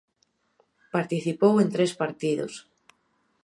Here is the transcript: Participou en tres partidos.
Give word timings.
Participou 0.95 1.53
en 1.63 1.67
tres 1.75 1.91
partidos. 2.01 2.53